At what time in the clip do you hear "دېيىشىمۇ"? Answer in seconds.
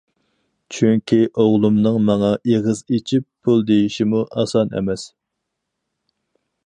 3.71-4.23